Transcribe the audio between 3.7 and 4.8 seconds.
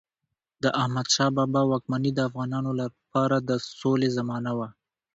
سولې زمانه وه.